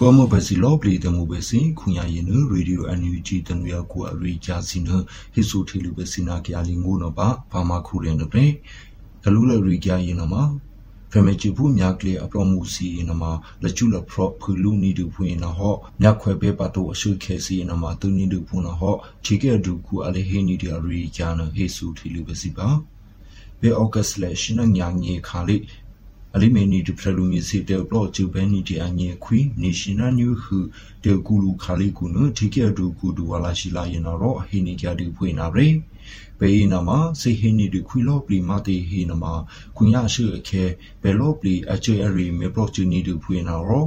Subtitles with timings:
[0.00, 4.88] ပေါ်မဘစီလောပလီတမှုပဲစင်ခုညာရင်နရေဒီယိုအန်ယူဂျီတနွေကိုအရိဂျာစီန
[5.34, 8.50] ဟိဆိုတီလူပဲစင်နာကြလီငိုးနပါဘာမခုရင်တဲ့
[9.22, 10.42] ဂလူလရီကြရင်နမှာ
[11.10, 13.32] ဖမေချဘူးမြကလေအပရမှုစီနမှာ
[13.62, 22.68] လချူလဖရဖူလူနီဒူဖွင့်နဟောမြခွဲပဲပတ်တော့အရှုခဲစီနမှာသူနီဒူဖွင့်နဟောချီကဲဒူကူအလေဟေနီဒီရီကြနဟေဆူထီလူပဲစီပါ
[23.60, 25.56] ဘေအော့ဂတ်လက်ရှနညာငေခါလိ
[26.34, 30.58] အလီမေနီဒူဖရလူမီစီတေပလော့ဂျူဘဲနီဒီအငေခွီနေရှင်နာနျူဟု
[31.04, 35.68] တေကူလူခါလိကူနတီကဲဒူကူဒူဝလာရှိလာရင်တော့ဟီနီကြဒူဖွင့်နာရေ
[36.38, 39.24] ပေနာမစေဟိနီဒီခွီလောပလီမာတီဟိနမ
[39.76, 40.64] ခွညာရှိအခဲ
[41.02, 43.84] ဘယ်လောပလီအချေအရီမေပလော့ချူနီဒူဖွင့်နာရော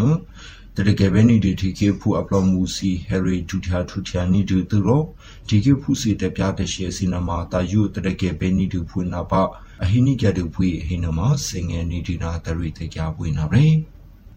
[0.76, 5.02] တရကေဘနီဒီဒီကေဖူအပလော့မူစီဟယ်ရီတူချာထူချာနီဒူသူရော
[5.48, 9.42] ဒီကေဖူစီတပြတဲ့ရှေစီနမတာယုတရကေဘနီဒူဖုနာပါ
[9.84, 13.68] အဟိနိကဒူဖွေဟိနမစင်ငယ်နီဒီနာတရိတကြပွေနာရေ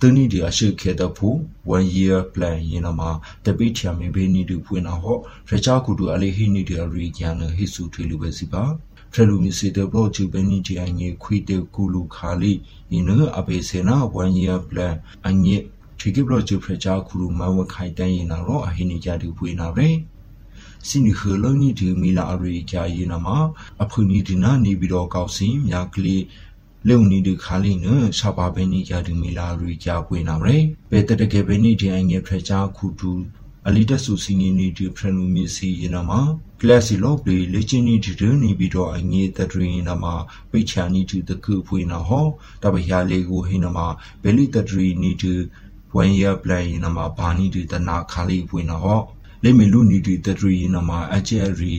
[0.01, 1.29] တနီဒီအရှိခေတဖူ
[1.77, 3.11] one year plan ယင်းမှာ
[3.45, 5.19] တပိချာမေဘေနီတူဖွင့်နာဟော
[5.49, 8.63] ရချာကူတူအလေးဟိနီဒီရီကျန်ဟိစုထွေလူပဲစီပါ
[9.13, 12.53] ဖရလူမီစီတဘလော့ချူဘနီတီအငေခွီတေကူလူခါလီ
[12.93, 13.07] ယင်း
[13.39, 14.95] အဘေစေနာ one year plan
[15.29, 15.57] အငေ
[15.99, 19.89] ထိကဘလော့ချူဖရချာကူလူမဝခိုင်တန်ရင်တော့အဟိနီကြတူဖွင့်နာပဲ
[20.87, 23.37] စီနီခလနီဒီမီလာရီကြာရင်မှာ
[23.83, 26.23] အဖူနီဒီနာနေပြီးတော့ကောက်စင်မြကလေး
[26.89, 27.87] လုံနီဒီခါလီန
[28.19, 33.13] ရှာပါဘဲနီယာဒီမီလာရီကြာပွေနာရယ်ဘေတတကေဘဲနီဒီအငယ်ဖရချာခုတူ
[33.67, 36.21] အလီတဆူစီနီနီဒီဖရနူမီစီယနာမှာ
[36.61, 40.15] ကလစီလော့ပလီလေချင်းနီဒီဒနီပြီးတော့အငေးတဒရီနာမှာ
[40.51, 42.27] ပိတ်ချာနီဒီတကူဖွေနာဟော
[42.63, 43.87] တပယာလေးကိုဟိနာမှာ
[44.23, 45.35] ဘဲလီတဒရီနီဒီ
[45.95, 49.01] ဝမ်ယာပလန်နာမှာဘာနီဒီတနာခါလီဖွေနာဟော
[49.43, 51.73] လေမီလူနီဒီတဒရီနာမှာအကျယ်ရီ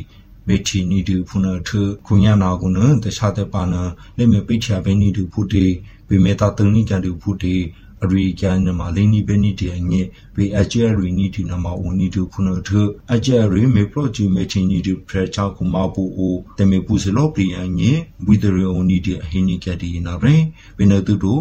[0.47, 1.69] မေချီနီဒူဖုနထ
[2.05, 3.75] ခုညာနာကုနတခြားတဲ့ပါန
[4.17, 5.65] လေမေပိချာဘဲနီဒူဖုတေ
[6.07, 7.55] ဝိမေတာတန်နီကန်ဒူဖုတေ
[8.03, 10.01] အရိကန်နမလိနီဘဲနီတေငေ
[10.35, 12.69] ဝေအကျယ်ရီနီဒီနမဝနီဒူဖုနထ
[13.13, 17.91] အကျယ်ရီမေပရိုဂျူမေချီနီဒူဖရချာကုမပူအိုတမေပူစလောပရီအငေ
[18.27, 20.35] ဝီဒရီအိုနီဒီအဟိနီကဒီနာရေ
[20.77, 21.39] ဝိနတုတို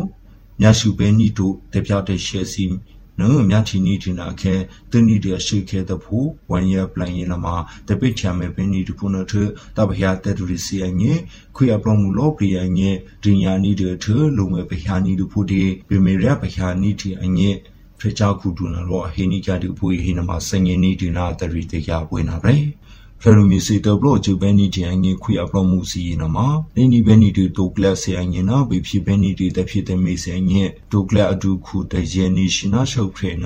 [0.60, 2.64] မြရှုဘဲနီတိုတပြတဲ့ရှဲစီ
[3.20, 4.54] နော်မြချီနီတင်နာခဲ
[4.90, 6.18] တနီတရှိခဲတဖူ
[6.50, 7.54] ဝန်ရပလန်ရင်နမှာ
[7.88, 9.32] တပိချာမေပနီတဖုနထ
[9.76, 11.12] တဘယာတတူရီစီအငေ
[11.56, 12.90] ခွေအပလောမူလောပရိယငေ
[13.22, 14.04] ဒင်ယာနီတထ
[14.36, 17.50] လုံမေဘယာနီတဖူဒီပြမေရဘယာနီတီအငေ
[17.98, 22.54] ဖရချာကူဒူနာရောဟေနီကြတူပွေဟိနမှာစငေနီဒီနာတရီတရပွေနာပဲ
[23.26, 30.62] ဖရမီစီတဘလော့ဂျူဘဲနီတီအငေခွေအပလောမှုစီနမှာလင်းဒီဘဲနီတီတိုကလတ်စီအငေနာဘီဖြီဘဲနီတီတဖြစ်တဲ့မေစီအငေ
[30.92, 33.44] တိုကလတ်အဒူခုတယေနီရှင်နာရှုပ်ဖရန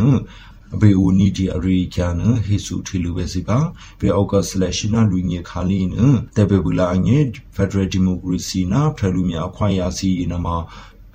[0.75, 2.15] အဘေဦးနီဒီအရိကျန်
[2.47, 3.59] ဟေစုထီလူပဲစီပါ
[4.00, 5.97] ဘေအောက်ကဆလက်ရှင်နာလူငေခါလီန
[6.37, 7.19] တဘေဘူလာအငေ
[7.55, 10.56] ဖက်ဒရယ်ဒီမိုကရေစီနာဖရလူမြအခွင့်အရေးနမှာ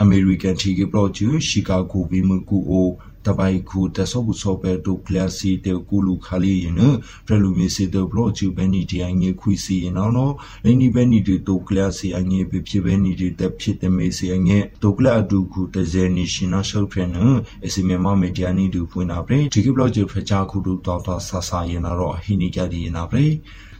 [0.01, 2.89] အမေရိကန်တီကပလော့ဂျူရှီကာဂိုဘီမကူအို
[3.25, 6.81] တပိုင်ခုတဆောဘူးဆောပဲတိုကလစီတေကူလူခါလီယန
[7.25, 10.33] ဖရလူမီစီတေဘလော့ချူဘဲနီဒီအငေခွီစီယနော်နော်
[10.63, 17.17] လိန်နီဘဲနီဒီတိုကလစီအငေပြဖြစ်ဘဲနီဒီတဖြစ်တမေစီအငေတိုကလအဒူခုတဇဲနီရှင်နာရှောက်ဖရန
[17.65, 23.27] အစီမေမမေဒီယာနီဒူဖွင့်နာပရေဒီကဘလော့ချူဖချာခုဒူတော်တော်ဆာဆာယနာတော့ဟိနီကြဒီယနာပရေ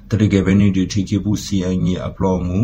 [0.10, 2.60] တရကေဘဲနီဒီထိကေဘူးစီအငေအပလော့မူ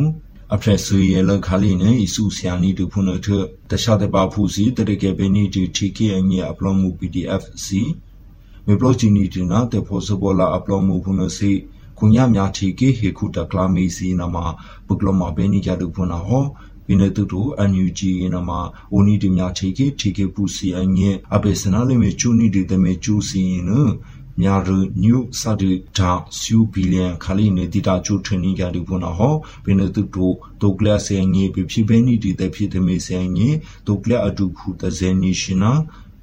[0.55, 3.27] အဖရက်ဆူရဲလခါလီနေအစုဆရာနီတူဖုန်ထ
[3.69, 7.81] တခြားတဲ့ပါဖူစီတရကေဘနီတီတီကေအငြအပလောမှု PDF စီ
[8.65, 11.51] မေပလိုချီနီတီနာတေဖိုဆဘောလာအပလောမှုဖုန်စီ
[11.97, 14.45] ခုညမြတီကေဟေခုတကလာမီစီနာမှာ
[14.87, 16.45] ပုကလမဘဲနီကြတူဖုန်နာဟော
[16.85, 18.59] ပြနေတူတူအန်ယူဂျီနမှာ
[18.93, 21.03] အိုနီဒီမြတီကေတီကေပူစီအငြ
[21.35, 23.69] အပေစနာလေးမေချူနီဒီတမေချူစီန
[24.41, 24.69] များရ
[25.03, 30.31] ညုစတဲ့ဒါဆူဘီလီယံခါလီနေတီတာချိုထနီကတူဖနာဟောဘင်းတူတို
[30.61, 33.49] တိုကလဆယ်ငေပြဖြစ်ပဲနီတီတဲ့ဖြစ်တဲ့မေဆယ်ငေ
[33.87, 35.73] တိုကလအတူဖူတဇဲနီရှင်နာ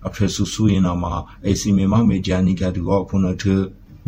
[0.06, 1.14] အဖရဆူဆူရင်နာမှာ
[1.46, 3.44] အစီမေမမေဂျာနီကတူဟောဖုန်ထ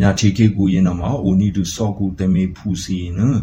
[0.01, 3.39] ညာချီကေကူရင်နာမှာအိုနီတူစောကူတမေဖူစီနော်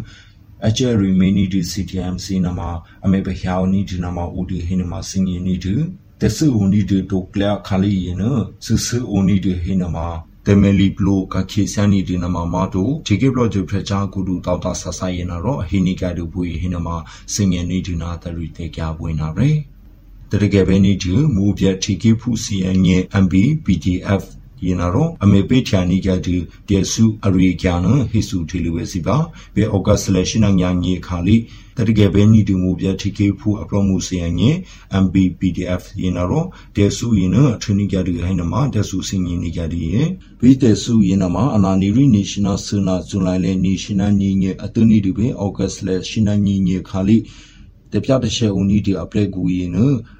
[0.66, 2.70] အကျရီမီနီဒီ CTMC နမှာ
[3.04, 5.74] အမေဘဟျာနီဒီနမှာဦးဒီဟင်းနမှာစင်ရင်နီဒီ
[6.20, 8.22] တဆူဦးနီဒီတိုကလခါလီယန
[8.64, 10.06] ဆူဆူဦးနီဒီဟင်းနမှာ
[10.46, 16.96] တမလီဘလိုကခေဆန်နီဒီနမှာမာတိုဂျေကေဘလော့ဂျ်ဖရချာကူဒူတောက်တာဆဆယနာရောအဟိနီကဒူဘူဟင်းနမှာ
[17.32, 19.56] စင်ရင်နီဒီနာတရီတေကြပွင့်နာရယ်
[20.30, 23.34] တရကေဘဲနီဒီမူပြတီကေဖူစီအငဲ MB
[23.64, 24.22] PDF
[24.64, 26.36] ယနာရောအမေပေချာနီကတူ
[26.68, 29.16] တေဆုအရိကျနဟိစုတီလူဝဲစီပါ
[29.54, 31.36] ဘေအောဂတ်စလက်ရှိနညာညေခါလီ
[31.76, 34.50] တတကယ်ပဲနီတူမူပြတီကေဖူအပရမှုစီယညေ
[35.02, 36.44] MBPDF ယနာရော
[36.76, 40.02] တေဆုယနထနီကတူဟိနမှာတေဆုစင်ယနီကတူယေ
[40.40, 47.18] ဘီတေဆုယနမှာအနာနီရီနေရှင်နယ်ဆနာဇွန်လိုက်လေနေရှင်နယ်ညီငေအတူနီတူပဲအောဂတ်စလက်ရှိနညီငေခါလီ
[47.92, 49.76] တပြတရှေဦးနီဒီအပလက်ကူယန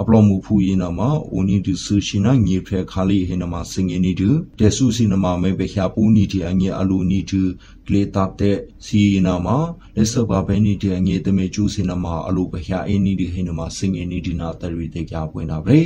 [0.00, 4.28] အထအပလောမှုဖူရင်နာမှာဦးနီတူဆူရှိနာငေဖရခါလီဟင်နာမှာစင်ငီနီတူ
[4.58, 7.40] တေစုစီနာမှာမေဘခ ्या ပူနီတီအငီအလူနီတူ
[7.86, 8.56] ကလေတပ်တဲ့
[8.86, 9.56] စီနာမှာ
[9.96, 15.78] လက်စဘာဘဲနီတီအငီတမေကျူစီနာမှာအလူဘခ ्या အင်းနီတီဟင်နာမှာစင်ငီနီဒီနာတရီတေကြပွင့်တာပဲ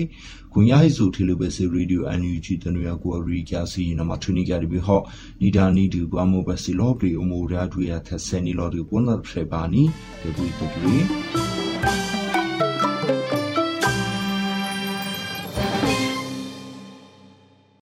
[0.52, 5.02] ကွန်ရဟိဆိုထီလိုပဲစီရေဒီယိုအန်ယူဂျီတနရကိုရီကျစီနာမှာထူနီကြဒီဘဟော့
[5.40, 9.82] နီဒါနီဒီဘာမိုဘစီလောပရီအမိုရာဒူယာသဆယ်နီလောဒီပွန်လာဖရဘာနီ
[10.20, 12.15] ဒေဘူတူရီ